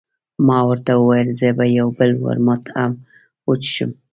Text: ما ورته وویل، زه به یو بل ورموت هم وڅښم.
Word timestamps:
ما 0.47 0.59
ورته 0.69 0.91
وویل، 0.95 1.29
زه 1.39 1.47
به 1.57 1.65
یو 1.77 1.87
بل 1.97 2.11
ورموت 2.25 2.63
هم 2.77 2.91
وڅښم. 3.47 3.91